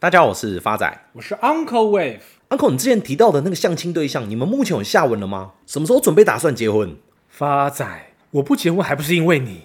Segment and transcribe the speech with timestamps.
[0.00, 2.20] 大家好，我是发仔，我是 Uncle Wave。
[2.50, 5.54] Uncle，你之前提到的那个相亲对象，你们目前有下文了吗？
[5.66, 6.96] 什么时候准备打算结婚？
[7.28, 7.84] 发仔，
[8.30, 9.62] 我不结婚还不是因为你？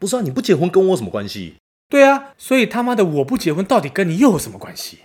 [0.00, 1.54] 不是啊，你不结婚跟我有什么关系？
[1.88, 4.98] 对啊，所以他妈的我不结婚到底跟你又有什么关系？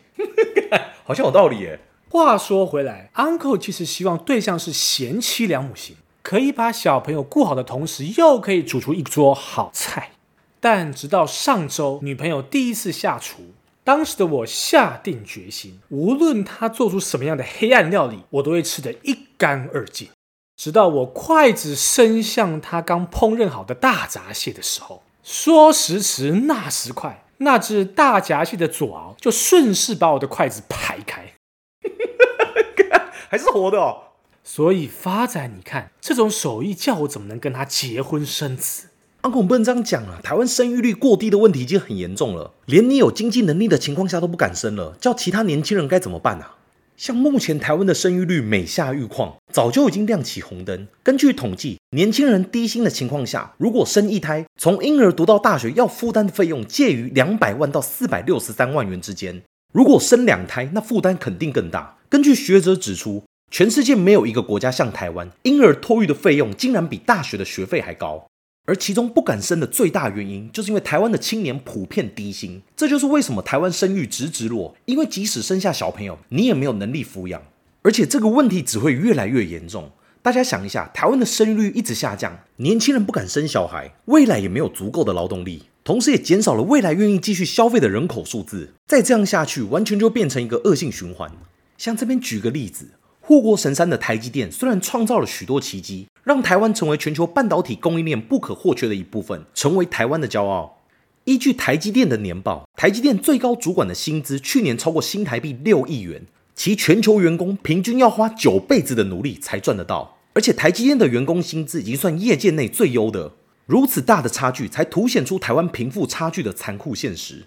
[1.05, 1.79] 好像有道理耶。
[2.10, 10.13] 话说回来，Uncle 其实希望对象是贤妻良母型，可以把小朋友顾好的同时，又可以煮出一桌好菜。
[10.60, 13.51] 但直到上周，女朋友第一次下厨，
[13.84, 20.09] 当时的我下定决心，无论他做出什么样的黑暗料理，我都会吃得一干二净。
[20.55, 31.34] 直到我筷子伸向他刚烹饪好的大闸蟹的时候，说时迟，那时快，那只大闸蟹的左螯就顺势把我的筷子排开。
[33.27, 38.90] 还是活的哦，所以发展你看这种手艺，叫我怎么能跟他结婚生子
[39.23, 40.20] ？Uncle，我们不能这样讲啊！
[40.22, 46.58] 台湾生育率过低的问题已经很严重了，连你有经济能力的情况下都不敢生了，叫其他年轻人该怎么办啊？
[46.98, 50.88] 像目前台湾的生育率每下愈况，早就已经亮起红灯。
[51.02, 59.41] 根据统计，年轻人低薪的情况下，如果生一胎，从婴儿读到大学要负担的费用介于两百万到四百六十三万元之间。
[59.74, 61.98] 如果生两胎，那负担肯定更大。
[62.10, 68.28] 根据学者指出，全世界没有一个国家像台湾，婴儿托育的费用竟然比大学的学费还高。
[68.66, 72.61] 而其中不敢生的最大原因，就是因为台湾的青年普遍低薪。
[72.75, 77.41] 这就是为什么台湾生育直直落，因为即使生下小朋友，你也没有能力抚养，
[77.81, 79.91] 而且这个问题只会越来越严重。
[80.22, 85.64] 大家想一下，台湾的生育率一直下降，年轻人不敢生小孩，未来也没有足够的劳动力。
[85.84, 88.73] 同时，也减少了未来愿意继续消费的人口数字。
[88.88, 91.30] 再这样下去，完全就变成一个恶性循环。
[91.78, 100.80] 像这边举个例子，护国神山的台积电虽然创造了许多奇迹，让台湾成为全球半导体供应链不可或缺的一部分，成为台湾的骄傲。
[101.26, 110.18] 依据台积电的年报，台积电最高主管的薪资去年超过新台币六亿元，其全球员工平均要花九辈子的努力才赚得到。
[110.34, 113.34] 而且，台积电的员工薪资已经算业界内最优的。
[113.66, 117.46] 如此大的差距，才凸显出台湾贫富差距的残酷现实。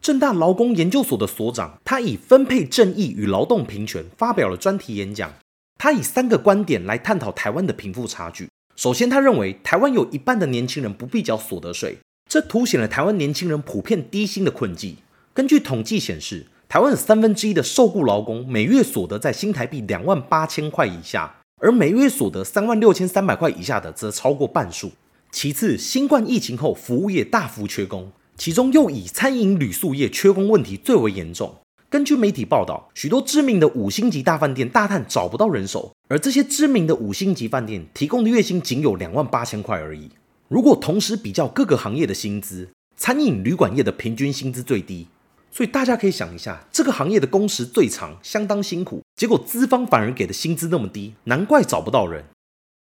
[0.00, 5.34] 正大劳工研究所的所长，他以分配正义与劳动平权发表了专题演讲。
[5.78, 8.48] 他以三个观点来探讨台湾的贫富差距。
[8.74, 14.96] 首先，他认为台湾有一半的年轻人不必缴所得税，这凸显了台湾年轻人普遍低薪的困境。
[15.32, 24.90] 根据统计显示，台湾有三分之一的受雇劳工每月所得在新台币两万八千块以下，而每月所得三万六千三百块以下的则超过半数。
[25.30, 31.54] 其次，新冠疫情后，服务业大幅缺工，其中又以餐饮旅宿业缺工问题最为严重。
[31.90, 40.10] 根据媒体报道，许多知名的五星级大饭店大叹找不到人手，而这些知名的五星级饭店提供的月薪仅有两万八千块而已。
[40.48, 45.06] 如果同时比较各个行业的薪资，餐饮旅馆业的平均薪资最低，
[45.50, 52.22] 所以大家可以想一下，这个行业的工时最长，相当辛苦，结果资方反而给的薪资那么低，难怪找不到人。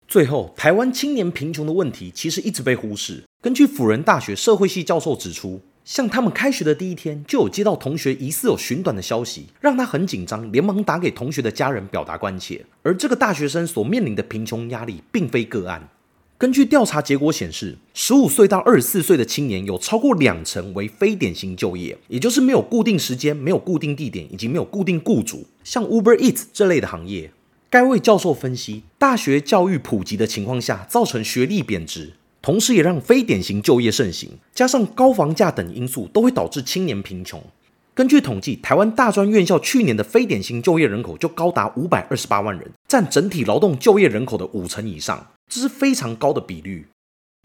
[0.09, 3.23] 最后，台湾青年贫穷的问题其实一直被忽视。
[3.41, 12.67] 根据辅仁大学社会系教授指出，像他们开学的第一天，就有接到同学疑似有寻短的消息，让他很紧张，连忙打给同学的家人表达关切。
[12.83, 15.89] 而这个大学生所面临的贫穷压力，并非个案。
[16.37, 27.31] 根据调查结果显示，十五岁到二十四岁的青年有超过两成为非典型就业，也就是没有固定时间、没有固定地点以及没有固定雇主，像 Uber Eats 这类的行业。
[27.71, 32.15] 该位教授分析，大学教育普及的情况下，造成学历贬值，
[32.47, 37.43] 同时也让非典型就业盛行，加上高房价等因素，都会导致青年贫穷。
[37.93, 46.87] 根据统计，台湾大专院校去年的非典型就业人口就高达五百二十八万人，占整体劳动就业人口的五成以上，这是非常高的比率。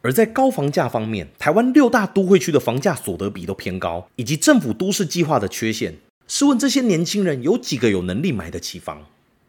[0.03, 5.95] 而在高房价方面，台湾六大都会区的房价所得比都偏高，以及政府都市计划的缺陷。
[6.27, 9.07] 试问这些年轻人有几个有能力买得起房？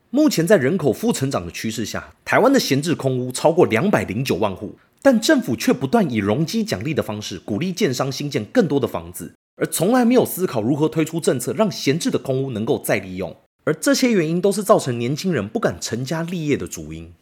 [0.08, 13.36] 目前在人口负成长的趋势下，台湾的闲置空屋超过两百零九万户，但政府却不断以容积奖励的方式鼓励建商新建更多的房子，而从来没有思考如何推出政策让闲置的空屋能够再利用。
[13.64, 17.12] 而这些原因都是造成年轻人不敢成家立业的主因。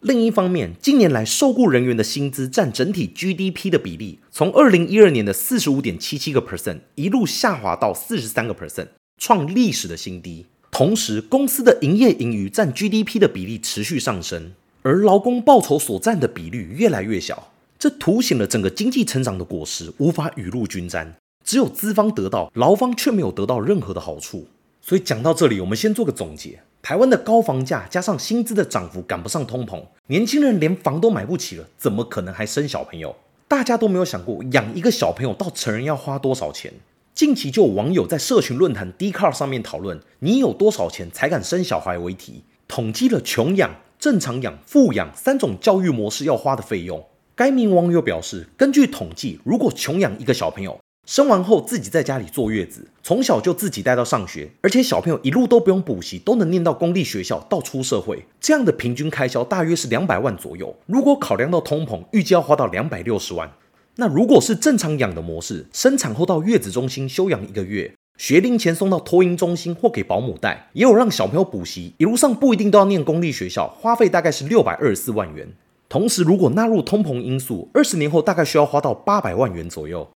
[0.00, 10.46] 另一方面，近年来受雇人员的薪资占整体 GDP 的比例，从二零一二年的四十五点七七个 percent 一路下滑到四十三个 percent，创历史的新低。
[10.70, 14.52] 同时，公司的营业盈余占 GDP 的比例持续上升，
[14.84, 21.14] 而劳工报酬所占的比率越来越小，这凸显了整个经济成长的果实无法雨露均沾，
[21.44, 24.48] 只有资方得到，劳方却没有得到任何的好处。
[24.80, 33.14] 所以讲到这里，我们先做个总结：台湾的高房价加上薪资的涨幅赶不上通膨，年轻人连房都买不起了，怎么可能还生小朋友？
[33.46, 36.72] 大家都没有想过养一个小朋友到成人要花多少钱？
[37.14, 43.70] 近期就有网友在社群论坛 d c a r 上面讨论，你有多少钱才敢生小孩为题，统计了穷养、
[44.02, 47.06] 正常养、富养三种教育模式要花的费用。
[47.36, 50.76] 该名网友表示，根据统计，如果穷养一个小朋友，
[51.06, 60.74] 生完后自己在家里坐月子，从小就自己带到上学，而且小朋友一路都不用补习，都能念到公立学校到出社会，这样的平均开销大约是两百万左右。
[60.86, 63.52] 如果考量到通膨，预计要花到两百六十万。
[63.94, 75.48] 那如果是正常养的模式，生产后到月子中心休养一个月，学龄前送到托婴中心或给保姆带，也有让小朋友补习，一路上不一定都要念公立学校，花费大概是六百二十四万元。
[75.88, 80.08] 同时，如果纳入通膨因素，二十年后大概需要花到八百万元左右。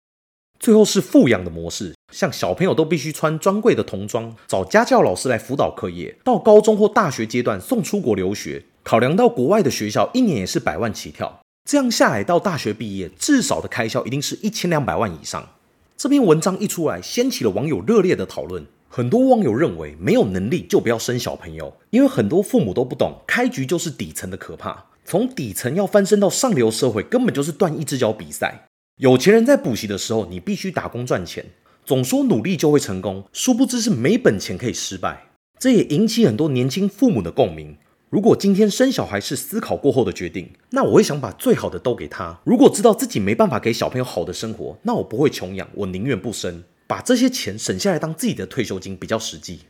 [0.59, 15.49] 最后是富养的模式，像小朋友都必须穿专柜的童装，找家教老师来辅导课业，到高中或大学阶段送出国留学，考量到国外的学校一年也是百万起跳，这样下来到大学毕业，至少的开销一定是一千两百万以上。
[15.97, 18.65] 这篇文章一出来，掀起了网友热烈的讨论。
[18.89, 28.67] 很多网友认为，没有能力就不要生小朋友，因为很多父母都不懂，开局就是底层的可怕，从底层要翻身到上流社会，根本就是断一只脚比赛。
[28.97, 31.45] 有钱人在补习的时候，你必须打工赚钱。
[31.85, 35.27] 总说努力就会成功，殊不知是没本钱可以失败。
[35.57, 37.77] 这也引起很多年轻父母的共鸣。
[38.15, 42.39] 如果今天生小孩是思考过后的决定，那我会想把最好的都给他。
[42.45, 49.63] 如果知道自己没办法给小朋友好的生活，那我不会穷养，我宁愿不生，把这些钱省下来当自己的退休金比较实际。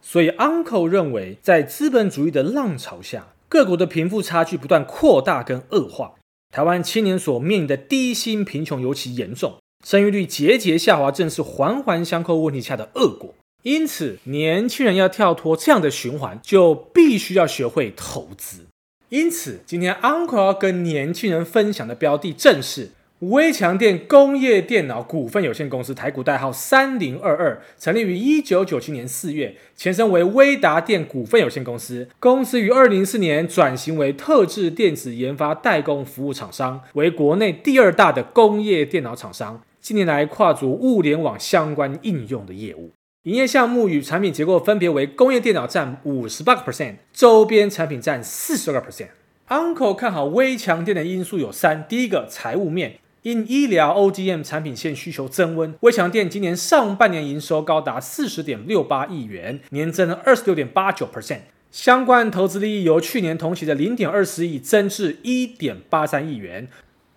[0.00, 6.14] 所以，Uncle 认为，在资本主义的浪潮下，各国的贫富差距不断扩大跟恶化。
[6.54, 9.54] 台湾青年所面临的低薪贫穷尤其严重，
[9.84, 13.34] 生育率节节下滑，正是环环相扣问题下的恶果。
[13.68, 18.64] 因此，年轻人要跳脱这样的循环，就必须要学会投资。
[19.10, 22.92] 因此，今天 Uncle 要跟年轻人分享的标的正是。
[23.18, 32.08] 威强电工业电脑股份有限公司台股代号三零二二，成立于一九九七年四月，前身为威达电股份有限公司。
[32.18, 39.60] 公司于二零零四年转型为特制电子研发代工服务厂商，为国内第二大的工业电脑厂商。
[39.80, 42.92] 近年来跨足物联网相关应用的业务，
[43.28, 49.08] 营业项目与产品结构分别为工业电脑占五十八个 percent，周边产品占四十二个 percent。
[49.48, 52.94] Uncle 看好微强电的因素有三：第一个，财务面。
[53.20, 61.40] 因医疗 ODM 产品线需求增温，微强电今年上半年营收高达四十点六八亿元，年增二十六点八九 percent。
[61.70, 66.66] 相关投资利益由去年同期的零点二四亿增至一点八三亿元。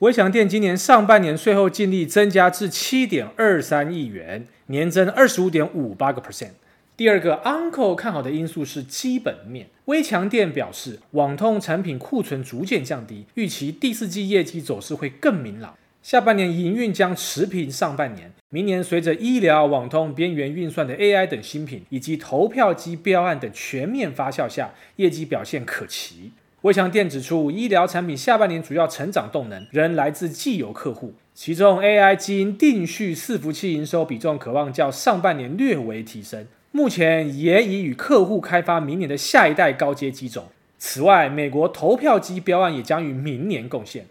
[0.02, 6.54] 威强电今年上半年税后净利增加至七点二三亿元，年增二十五点五八个 percent。
[6.98, 9.68] 第二个 Uncle 看好的因素是基本面。
[9.86, 15.76] 威强电表示，网通产品库存逐渐降低，预期第四季业绩走势会更明朗。
[16.02, 26.32] 下半年营运将持平上半年，明年随着医疗、网通、边缘运算的 AI 等新品，以及投票机标案等全面发酵下，业绩表现可期。
[26.62, 40.46] 威强电指出，医疗产品下半年主要成长动能仍来自既有客户，其中 AI 基因定序伺服器营收比重可望较上半年略微提升，目前也已与客户开发明年的下一代高阶机种。
[40.78, 44.06] 此外，美国投票机标案也将于明年贡献。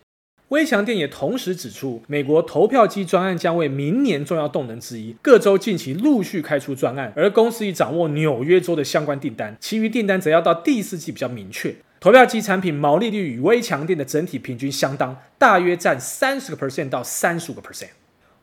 [0.48, 5.14] 威强电也同时指出，美国投票机专案将为明年重要动能之一。
[5.22, 11.76] 各州近期陆续开出专案，而公司已掌握纽约州的相关订单，其余订单则要到第四季比较明确。
[12.00, 17.90] 投票机产品毛利率与微强电的整体平均相当，大约占三十个 percent 到三十五个 percent。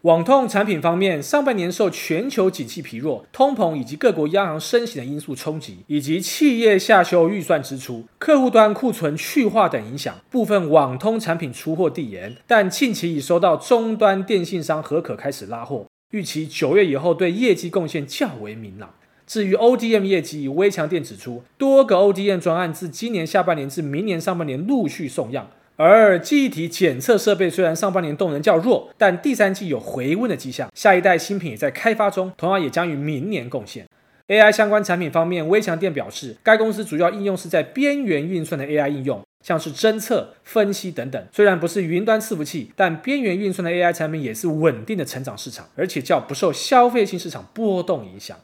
[0.02, 12.38] 网通产品方面，上半年受全球景气疲弱、通膨以及各国央行升息的因素冲击，以及企业下修预算支出、客户端库存去化等影响，部分网通产品出货递延。
[12.46, 18.94] 但近期已收到终端电信商核可开始拉货，预期九月以后对业绩贡献较为明朗。
[19.28, 25.52] 至于 ODM 业绩，微强电指出，多个 ODM 专案自今年下半年至明年上半年陆续送样。
[25.76, 30.72] 而记忆体检测设备虽然上半年动能较弱，但第三季有回温的迹象。
[30.74, 33.86] 下一代新品也在开发中，同样也将于明年贡献。
[34.30, 41.22] AI 相关产品方面，微强电表示，该公司主要应用是在边缘运算的 AI 应用，像是侦测、分析等等。
[41.34, 48.38] 虽然不是云端伺服器，但边缘运算的 AI 产品也是稳定的成长市场，而且较不受消费性市场波动影响。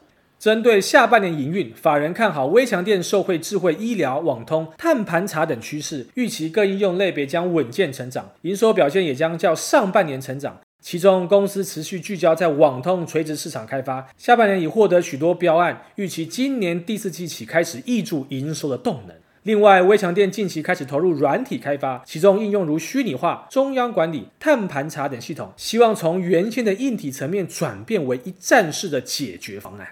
[0.43, 10.59] 针对下半年营运，法人看好微强电受惠智慧医疗、网通、碳盘查等趋势，预期各应用类别将稳健成长，营收表现也将较上半年成长。
[10.81, 19.15] 其中，公司持续聚焦在网通垂直市场开发，下半年已获得许多标案，预期今年第四季起开始挹注营收的动能。
[19.43, 29.87] 另外，微强电近期开始投入软体开发，其中应用如虚拟化、中央管理、碳盘查等系统，希望从原先的硬体层面转变为一站式的解决方案。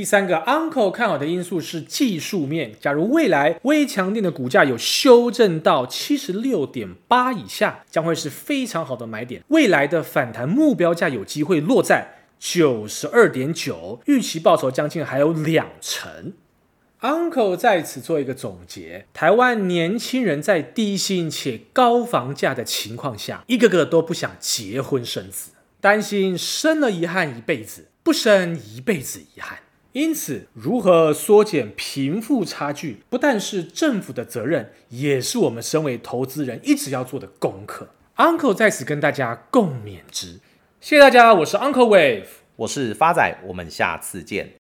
[0.00, 2.72] 第三个，Uncle 看好的因素是技术面。
[2.80, 9.44] 假如未来微强电的股价有修正到七十六点八以下，将会是非常好的买点。
[9.48, 16.32] 未来的反弹目标价有机会落在九十二点九，预期报酬将近还有两成。
[17.02, 29.58] Uncle 在此做一个总结：台湾年轻人在低薪且高房价的情况下，一个个都不想结婚生子，担心生了遗憾一辈子，不生一辈子遗憾。
[29.92, 37.88] 因此，如何缩减贫富差距，不但是政府的责任，也是我们身为投资人一直要做的功课。
[38.16, 40.38] Uncle 在此跟大家共勉之。
[40.80, 44.59] 谢谢大家，我是 Uncle Wave，我是发仔，我们下次见。